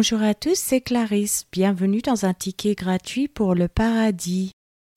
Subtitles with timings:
[0.00, 1.44] Bonjour à tous, c'est Clarisse.
[1.50, 4.52] Bienvenue dans un ticket gratuit pour le paradis.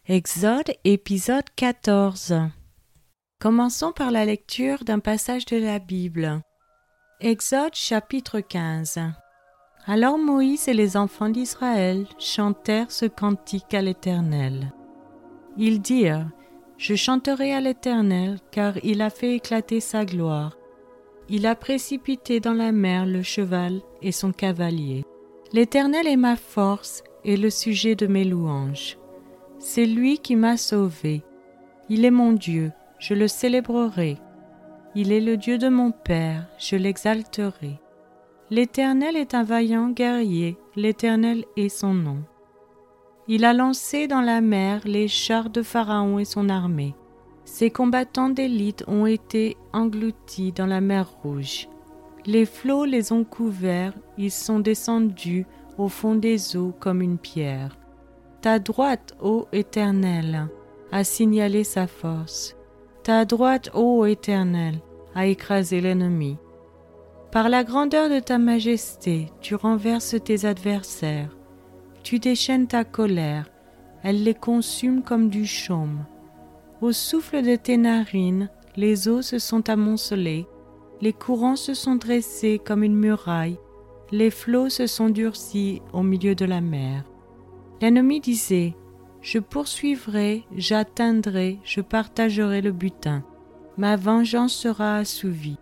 [0.08, 2.36] Exode épisode 14.
[3.40, 6.44] Commençons par la lecture d'un passage de la Bible.
[7.20, 9.00] Exode chapitre 15.
[9.88, 14.72] Alors Moïse et les enfants d'Israël chantèrent ce cantique à l'Éternel.
[15.58, 16.30] Ils dirent
[16.78, 20.56] Je chanterai à l'Éternel, car il a fait éclater sa gloire.
[21.34, 25.06] Il a précipité dans la mer le cheval et son cavalier.
[25.54, 28.98] L'Éternel est ma force et le sujet de mes louanges.
[29.58, 31.24] C'est lui qui m'a sauvé.
[31.88, 34.18] Il est mon Dieu, je le célébrerai.
[34.94, 37.80] Il est le Dieu de mon Père, je l'exalterai.
[38.50, 42.24] L'Éternel est un vaillant guerrier, l'Éternel est son nom.
[43.30, 46.94] Il a lancé dans la mer les chars de Pharaon et son armée.
[47.52, 51.68] Ses combattants d'élite ont été engloutis dans la mer Rouge.
[52.26, 55.46] Les flots les ont couverts, ils sont descendus
[55.78, 57.78] au fond des eaux comme une pierre.
[58.40, 60.48] Ta droite, ô Éternel,
[60.94, 62.56] a signalé sa force.
[63.04, 64.80] Ta droite, ô Éternel,
[65.14, 66.38] a écrasé l'ennemi.
[67.34, 71.36] Par la grandeur de ta majesté, tu renverses tes adversaires.
[72.02, 73.50] Tu déchaînes ta colère,
[74.04, 76.06] elle les consume comme du chaume.
[76.82, 80.48] Au souffle de tes narines, les eaux se sont amoncelées,
[81.00, 83.60] les courants se sont dressés comme une muraille,
[84.12, 87.04] les flots se sont durcis au milieu de la mer.
[87.82, 88.74] L'ennemi disait
[89.22, 93.24] Je poursuivrai, j'atteindrai, je partagerai le butin.
[93.78, 95.60] Ma vengeance sera assouvie.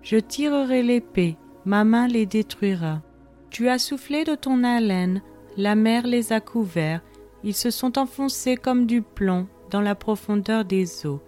[0.00, 1.36] Je tirerai l'épée,
[1.66, 3.02] ma main les détruira.
[3.50, 5.20] Tu as soufflé de ton haleine,
[5.58, 7.02] la mer les a couverts,
[7.44, 11.22] ils se sont enfoncés comme du plomb dans la profondeur des eaux.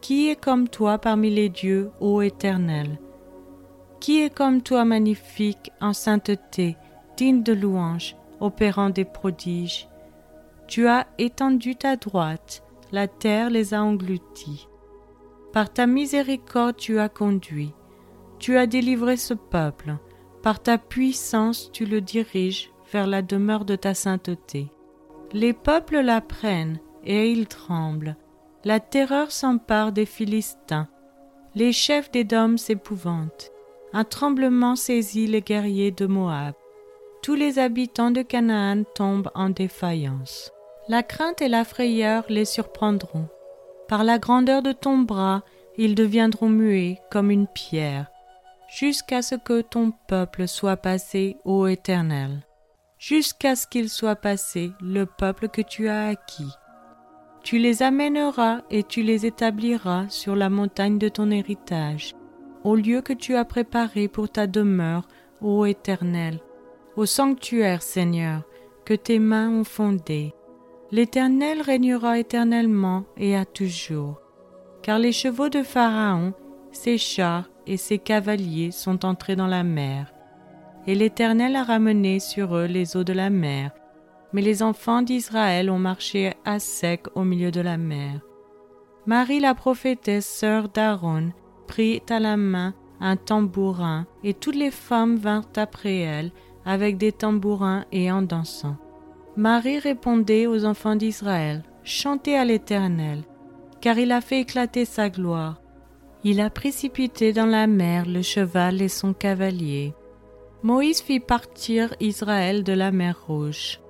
[0.00, 2.98] Qui est comme toi parmi les dieux, ô Éternel?
[4.00, 6.76] Qui est comme toi magnifique en sainteté,
[7.16, 9.88] digne de louange, opérant des prodiges?
[10.66, 14.68] Tu as étendu ta droite, la terre les a engloutis.
[15.52, 17.72] Par ta miséricorde tu as conduit,
[18.40, 19.96] tu as délivré ce peuple,
[20.42, 24.72] par ta puissance tu le diriges vers la demeure de ta sainteté.
[25.32, 28.16] Les peuples la prennent, et ils tremblent.
[28.64, 30.88] La terreur s'empare des Philistins.
[31.54, 33.50] Les chefs des dômes s'épouvantent.
[33.92, 36.54] Un tremblement saisit les guerriers de Moab.
[37.22, 40.52] Tous les habitants de Canaan tombent en défaillance.
[40.88, 43.28] La crainte et la frayeur les surprendront.
[43.88, 45.42] Par la grandeur de ton bras,
[45.76, 48.10] ils deviendront muets comme une pierre
[48.70, 52.42] jusqu'à ce que ton peuple soit passé, ô Éternel,
[52.98, 56.52] jusqu'à ce qu'il soit passé, le peuple que tu as acquis.
[57.42, 62.14] Tu les amèneras et tu les établiras sur la montagne de ton héritage,
[62.64, 65.08] au lieu que tu as préparé pour ta demeure,
[65.40, 66.40] ô Éternel,
[66.96, 68.42] au sanctuaire, Seigneur,
[68.84, 70.34] que tes mains ont fondé.
[70.92, 74.20] L'Éternel régnera éternellement et à toujours,
[74.82, 76.34] car les chevaux de Pharaon,
[76.72, 80.12] ses chars et ses cavaliers sont entrés dans la mer.
[80.86, 83.70] Et l'Éternel a ramené sur eux les eaux de la mer,
[84.32, 88.20] mais les enfants d'Israël ont marché à sec au milieu de la mer.
[89.06, 91.32] Marie la prophétesse, sœur d'Aaron,
[91.66, 96.32] prit à la main un tambourin, et toutes les femmes vinrent après elle
[96.64, 98.76] avec des tambourins et en dansant.
[99.36, 103.22] Marie répondait aux enfants d'Israël, Chantez à l'Éternel,
[103.80, 105.62] car il a fait éclater sa gloire.
[106.22, 109.94] Il a précipité dans la mer le cheval et son cavalier.
[110.62, 113.80] Moïse fit partir Israël de la mer Rouge.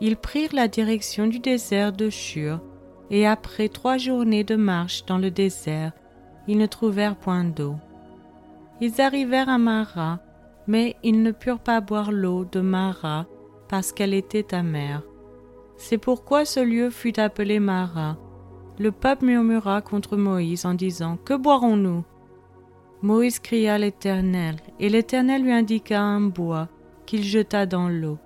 [0.00, 2.60] Ils prirent la direction du désert de Shur,
[3.10, 5.92] et après trois journées de marche dans le désert,
[6.46, 7.76] ils ne trouvèrent point d'eau.
[8.80, 10.20] Ils arrivèrent à Mara,
[10.66, 13.26] mais ils ne purent pas boire l'eau de Mara
[13.68, 15.02] parce qu'elle était amère.
[15.76, 18.16] C'est pourquoi ce lieu fut appelé Mara,
[18.78, 22.04] le peuple murmura contre Moïse en disant Que boirons-nous?
[23.02, 26.68] Moïse cria l'Éternel, et l'Éternel lui indiqua un bois
[27.06, 28.18] qu'il jeta dans l'eau,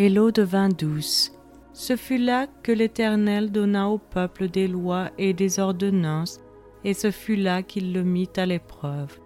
[0.00, 1.30] et l'eau devint douce.
[1.74, 6.40] Ce fut là que l'Éternel donna au peuple des lois et des ordonnances,
[6.84, 9.18] et ce fut là qu'il le mit à l'épreuve.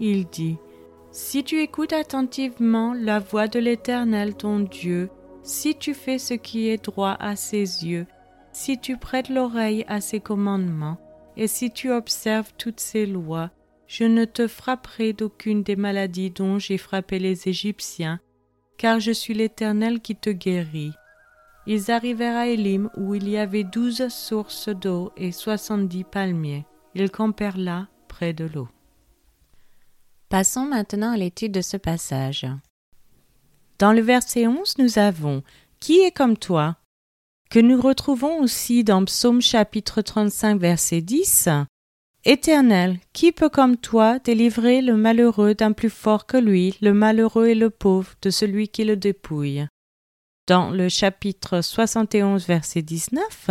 [0.00, 0.56] Il dit
[1.10, 5.10] Si tu écoutes attentivement la voix de l'Éternel ton Dieu,
[5.42, 8.06] si tu fais ce qui est droit à ses yeux,
[8.52, 10.96] si tu prêtes l'oreille à ses commandements,
[11.36, 13.50] et si tu observes toutes ses lois,
[13.86, 18.18] je ne te frapperai d'aucune des maladies dont j'ai frappé les Égyptiens,
[18.78, 20.92] car je suis l'Éternel qui te guérit.
[21.66, 26.64] Ils arrivèrent à Élim où il y avait douze sources d'eau et soixante-dix palmiers.
[26.94, 28.68] Ils campèrent là, près de l'eau.
[30.28, 32.46] Passons maintenant à l'étude de ce passage.
[33.78, 35.42] Dans le verset 11, nous avons
[35.80, 36.76] Qui est comme toi?
[37.50, 41.48] que nous retrouvons aussi dans Psaume chapitre 35 verset 10.
[42.28, 47.46] Éternel, qui peut comme toi délivrer le malheureux d'un plus fort que lui, le malheureux
[47.46, 49.64] et le pauvre de celui qui le dépouille?
[50.48, 53.50] Dans le chapitre 71 verset 19,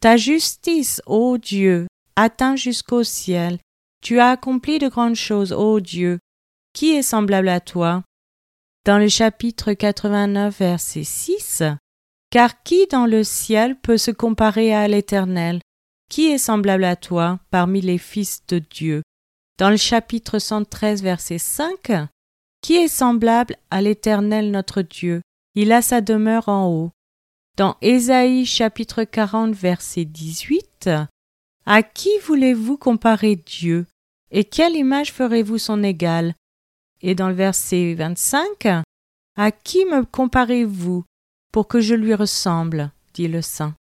[0.00, 3.58] Ta justice, ô Dieu, atteint jusqu'au ciel.
[4.04, 6.20] Tu as accompli de grandes choses, ô Dieu.
[6.74, 8.04] Qui est semblable à toi?
[8.84, 11.64] Dans le chapitre 89 verset 6,
[12.30, 15.60] car qui dans le ciel peut se comparer à l'Éternel?
[16.08, 19.02] Qui est semblable à toi parmi les fils de Dieu?
[19.58, 21.92] Dans le chapitre 113, verset 5,
[22.62, 25.22] Qui est semblable à l'Éternel notre Dieu?
[25.54, 26.90] Il a sa demeure en haut.
[27.56, 30.90] Dans Ésaïe chapitre 40, verset 18,
[31.64, 33.86] À qui voulez-vous comparer Dieu?
[34.30, 36.34] Et quelle image ferez-vous son égal?
[37.00, 38.68] Et dans le verset 25,
[39.36, 41.04] À qui me comparez-vous
[41.52, 43.74] pour que je lui ressemble, dit le saint.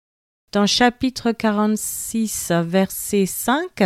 [0.52, 3.84] Dans chapitre 46, verset 5,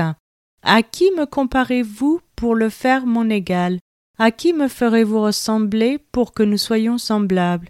[0.63, 3.79] À qui me comparez-vous pour le faire mon égal?
[4.19, 7.69] À qui me ferez-vous ressembler pour que nous soyons semblables?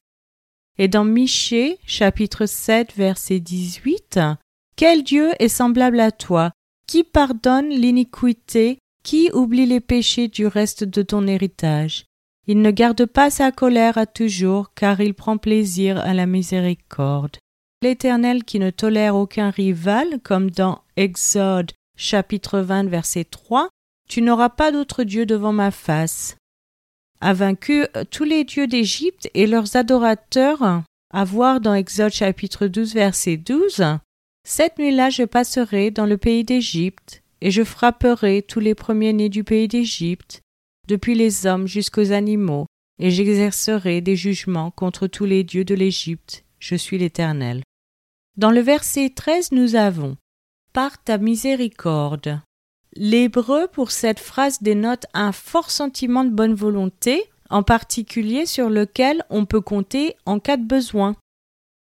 [0.79, 4.19] Et dans Michée, chapitre 7, verset 18,
[4.77, 6.53] Quel Dieu est semblable à toi?
[6.87, 8.79] Qui pardonne l'iniquité?
[9.03, 12.07] Qui oublie les péchés du reste de ton héritage?
[12.47, 17.37] Il ne garde pas sa colère à toujours, car il prend plaisir à la miséricorde.
[17.83, 23.69] L'Éternel qui ne tolère aucun rival, comme dans Exode chapitre 20 verset 3,
[24.09, 26.37] Tu n'auras pas d'autre Dieu devant ma face,
[27.21, 30.83] a vaincu tous les dieux d'Égypte et leurs adorateurs,
[31.13, 33.85] à voir dans Exode chapitre 12 verset 12,
[34.47, 39.45] Cette nuit-là je passerai dans le pays d'Égypte, et je frapperai tous les premiers-nés du
[39.45, 40.41] pays d'Égypte,
[40.89, 42.67] depuis les hommes jusqu'aux animaux,
[42.99, 46.45] et j'exercerai des jugements contre tous les dieux de l'Égypte.
[46.59, 47.63] Je suis l'Éternel.
[48.37, 50.19] Dans le verset 13, nous avons
[50.75, 52.43] Par ta miséricorde.
[52.95, 59.25] L'hébreu pour cette phrase dénote un fort sentiment de bonne volonté, en particulier sur lequel
[59.31, 61.17] on peut compter en cas de besoin.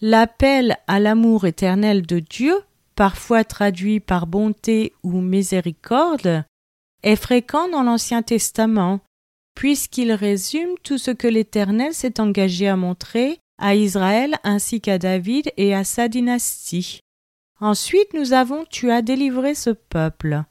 [0.02, 2.56] L'appel à l'amour éternel de Dieu,
[2.96, 6.44] parfois traduit par bonté ou miséricorde,
[7.02, 9.00] est fréquent dans l'Ancien Testament,
[9.56, 15.52] puisqu'il résume tout ce que l'Éternel s'est engagé à montrer à Israël ainsi qu'à David
[15.57, 17.00] et à sa dynastie.
[17.60, 20.44] Ensuite nous avons Tu as délivré ce peuple,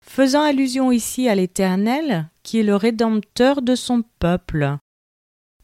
[0.00, 4.76] faisant allusion ici à l'Éternel, qui est le Rédempteur de son peuple.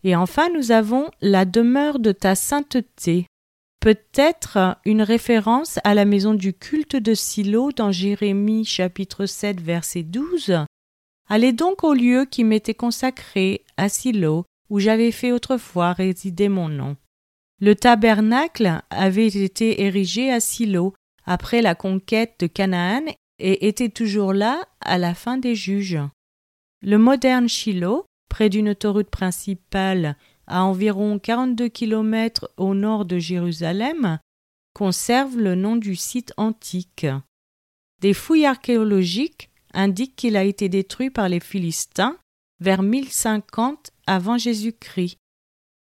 [0.05, 3.27] Et enfin nous avons la demeure de ta sainteté,
[3.81, 10.03] peut-être une référence à la maison du culte de Silo dans Jérémie chapitre 7 verset
[10.03, 10.67] 12.
[11.29, 16.71] Allez donc au lieu qui m'était consacré, à Silo, où j'avais fait autrefois résider mon
[16.71, 16.97] nom.
[17.61, 20.95] Le tabernacle avait été érigé à Silo
[21.27, 23.05] après la conquête de Canaan
[23.39, 26.01] et était toujours là à la fin des juges.
[26.81, 30.17] Le moderne Shiloh, près d'une autoroute principale
[30.47, 34.21] à environ 42 kilomètres au nord de Jérusalem,
[34.73, 37.07] conserve le nom du site antique.
[38.01, 42.17] Des fouilles archéologiques indiquent qu'il a été détruit par les Philistins
[42.59, 45.19] vers 1050 avant Jésus-Christ.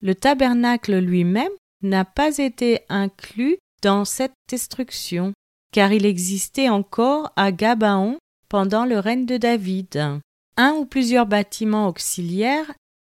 [0.00, 5.32] Le tabernacle lui-même n'a pas été inclus dans cette destruction,
[5.72, 8.18] car il existait encore à Gabaon
[8.48, 10.20] pendant le règne de David.
[10.56, 12.72] Un ou plusieurs bâtiments auxiliaires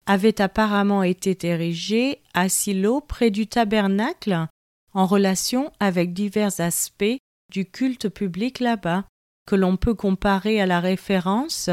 [0.06, 4.46] avait apparemment été érigé à Silo près du tabernacle
[4.92, 7.18] en relation avec divers aspects
[7.50, 9.04] du culte public là-bas,
[9.46, 11.70] que l'on peut comparer à la référence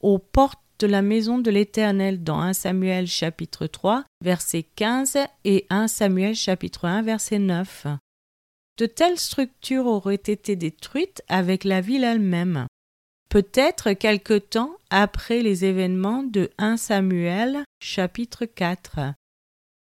[0.00, 5.66] aux portes de la maison de l'Éternel dans 1 Samuel chapitre 3 verset 15 et
[5.70, 7.86] 1 Samuel chapitre 1 verset 9.
[8.78, 12.66] De telles structures auraient été détruites avec la ville elle-même
[13.30, 19.14] peut-être quelque temps après les événements de 1 Samuel chapitre 4.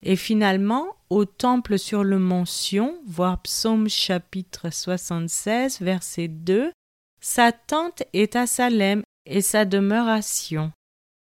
[0.05, 6.71] Et finalement, au temple sur le mont Sion, voir Psaume chapitre 76 verset 2,
[7.21, 10.71] sa tente est à Salem et sa demeure à Sion.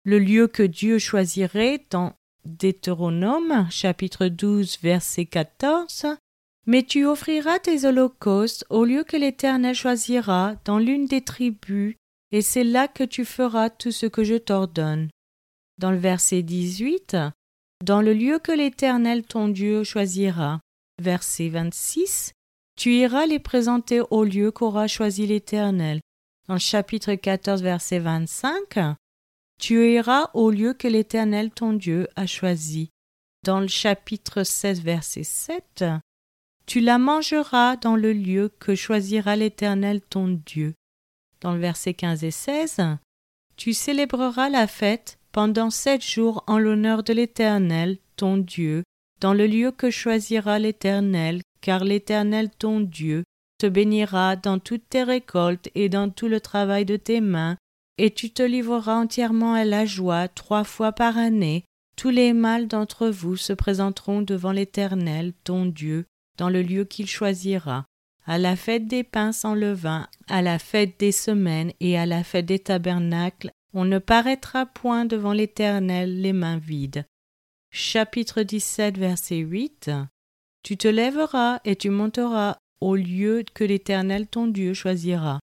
[0.05, 6.07] Le lieu que Dieu choisirait dans Deutéronome chapitre 12 verset 14
[6.67, 11.97] mais tu offriras tes holocaustes au lieu que l'Éternel choisira dans l'une des tribus
[12.31, 15.09] et c'est là que tu feras tout ce que je t'ordonne.
[15.79, 17.17] Dans le verset 18,
[17.85, 20.61] dans le lieu que l'Éternel ton Dieu choisira.
[21.01, 22.33] Verset 26,
[22.77, 26.01] tu iras les présenter au lieu qu'aura choisi l'Éternel.
[26.49, 28.97] Dans le chapitre 14, verset 25,
[29.63, 32.91] tu iras au lieu que l'Éternel ton Dieu a choisi.
[33.45, 35.85] dans le chapitre 16, verset 7,
[36.67, 40.75] Tu la mangeras dans le lieu que choisira l'Éternel ton Dieu.
[41.41, 42.81] Dans le verset 15 et 16,
[43.57, 48.83] Tu célébreras la fête pendant sept jours en l'honneur de l'Éternel ton Dieu,
[49.21, 53.23] dans le lieu que choisira l'Éternel, car l'Éternel ton Dieu
[53.59, 57.57] te bénira dans toutes tes récoltes et dans tout le travail de tes mains,
[57.99, 61.65] et tu te livreras entièrement à la joie trois fois par année,
[61.97, 66.07] tous les mâles d'entre vous se présenteront devant l'Éternel, ton Dieu,
[66.39, 67.85] dans le lieu qu'il choisira,
[68.25, 72.25] à la fête des pains sans levain, à la fête des semaines et à la
[72.25, 77.05] fête des tabernacles, on ne paraîtra point devant l'Éternel les mains vides.
[77.71, 79.91] Chapitre 17, verset 8
[80.63, 85.41] Tu te lèveras et tu monteras au lieu que l'Éternel ton Dieu choisira.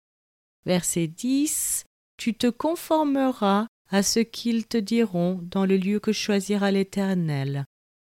[0.66, 1.85] Verset 10
[2.18, 7.66] Tu te conformeras à ce qu'ils te diront dans le lieu que choisira l'Éternel.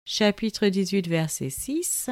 [0.06, 2.10] Chapitre 18, verset 6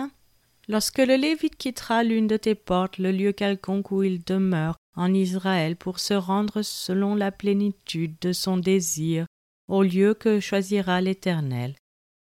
[0.67, 5.13] Lorsque le Lévite quittera l'une de tes portes, le lieu quelconque où il demeure en
[5.13, 9.27] Israël, pour se rendre selon la plénitude de son désir,
[9.67, 11.75] au lieu que choisira l'Éternel.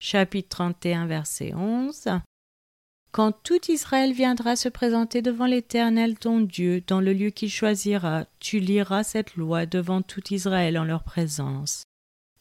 [0.00, 2.08] Chapitre 31, verset 11
[3.10, 8.24] quand tout Israël viendra se présenter devant l'Éternel ton Dieu dans le lieu qu'il choisira,
[8.38, 11.84] tu liras cette loi devant tout Israël en leur présence.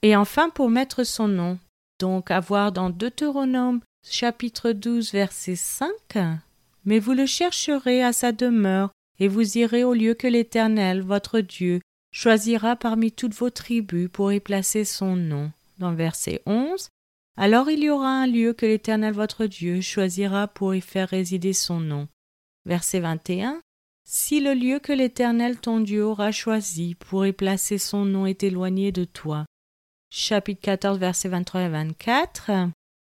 [0.02, 1.58] Et enfin pour mettre son nom,
[2.00, 5.90] donc à voir dans Deutéronome chapitre 12 verset 5,
[6.86, 11.40] mais vous le chercherez à sa demeure, et vous irez au lieu que l'Éternel, votre
[11.40, 11.82] Dieu,
[12.12, 15.52] choisira parmi toutes vos tribus pour y placer son nom.
[15.80, 16.90] Dans verset 11,
[17.38, 21.54] alors il y aura un lieu que l'Éternel votre Dieu choisira pour y faire résider
[21.54, 22.08] son nom.
[22.66, 23.62] Verset 21.
[24.04, 28.42] Si le lieu que l'Éternel ton Dieu aura choisi pour y placer son nom est
[28.42, 29.46] éloigné de toi.
[30.10, 32.52] Chapitre 14, versets 23 et 24.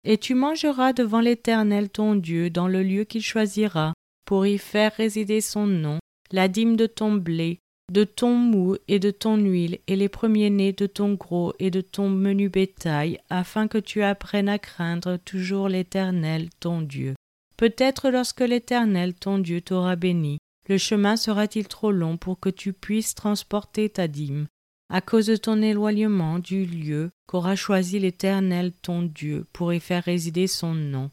[0.05, 3.93] Et tu mangeras devant l'Éternel ton Dieu dans le lieu qu'il choisira
[4.25, 5.99] pour y faire résider son nom,
[6.31, 7.59] la dîme de ton blé,
[7.91, 11.81] de ton mou et de ton huile, et les premiers-nés de ton gros et de
[11.81, 17.15] ton menu bétail, afin que tu apprennes à craindre toujours l'Éternel ton Dieu.
[17.57, 22.73] Peut-être lorsque l'Éternel ton Dieu t'aura béni, le chemin sera-t-il trop long pour que tu
[22.73, 24.47] puisses transporter ta dîme,
[24.89, 30.03] à cause de ton éloignement du lieu qu'aura choisi l'Éternel ton Dieu pour y faire
[30.03, 31.11] résider son nom.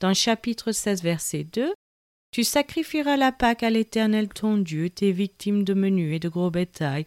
[0.00, 1.72] Dans chapitre 16, verset 2,
[2.34, 6.50] tu sacrifieras la Pâque à l'Éternel ton Dieu, tes victimes de menu et de gros
[6.50, 7.06] bétail,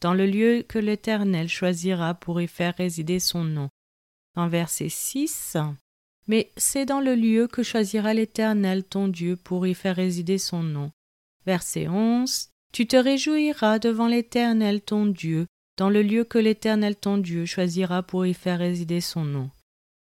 [0.00, 3.70] dans le lieu que l'Éternel choisira pour y faire résider son nom.
[4.36, 5.56] En verset 6.
[6.28, 10.62] Mais c'est dans le lieu que choisira l'Éternel ton Dieu pour y faire résider son
[10.62, 10.92] nom.
[11.44, 12.50] Verset 11.
[12.72, 18.04] Tu te réjouiras devant l'Éternel ton Dieu, dans le lieu que l'Éternel ton Dieu choisira
[18.04, 19.50] pour y faire résider son nom.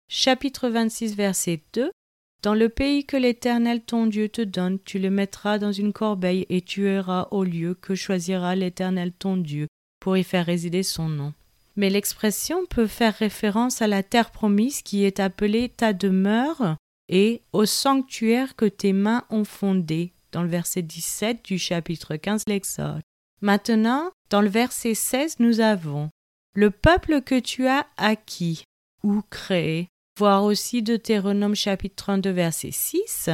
[0.08, 1.92] Chapitre 26, verset 2.
[2.42, 6.48] Dans le pays que l'Éternel ton Dieu te donne, tu le mettras dans une corbeille
[6.50, 9.68] et tu iras au lieu que choisira l'Éternel ton Dieu
[10.00, 11.34] pour y faire résider son nom.
[11.76, 16.78] Mais l'expression peut faire référence à la terre promise qui est appelée ta demeure
[17.10, 22.46] et au sanctuaire que tes mains ont fondé, dans le verset 17 du chapitre 15
[22.48, 23.02] l'Exode.
[23.42, 26.10] Maintenant, dans le verset 16, nous avons
[26.56, 28.64] le peuple que tu as acquis
[29.04, 29.90] ou créé
[30.22, 33.32] voir aussi Deutéronome chapitre 32 verset 6.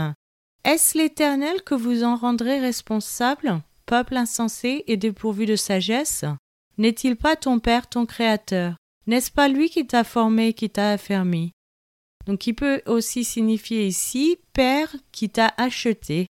[0.64, 6.24] Est-ce l'Éternel que vous en rendrez responsable, peuple insensé et dépourvu de sagesse?
[6.78, 8.78] N'est-il pas ton Père, ton Créateur?
[9.06, 11.52] N'est-ce pas lui qui t'a formé, qui t'a affermi?
[12.26, 16.28] Donc il peut aussi signifier ici Père qui t'a acheté.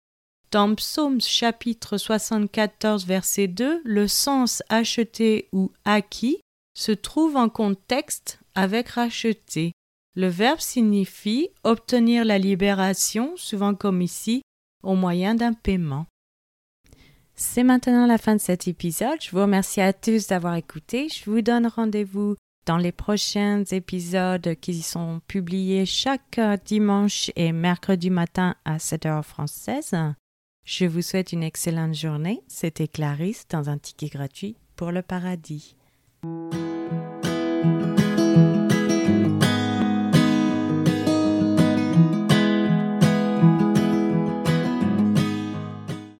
[0.49, 6.39] Dans Psaume chapitre 74 verset 2, le sens acheté ou acquis
[6.75, 9.73] se trouve en contexte avec racheter.
[10.17, 14.41] Le verbe signifie obtenir la libération, souvent comme ici,
[14.81, 16.07] au moyen d'un paiement.
[17.35, 19.21] C'est maintenant la fin de cet épisode.
[19.21, 21.07] Je vous remercie à tous d'avoir écouté.
[21.07, 28.09] Je vous donne rendez-vous dans les prochains épisodes qui sont publiés chaque dimanche et mercredi
[28.09, 29.95] matin à 7 heures française.
[30.65, 32.41] Je vous souhaite une excellente journée.
[32.47, 35.75] C'était Clarisse dans un ticket gratuit pour le paradis.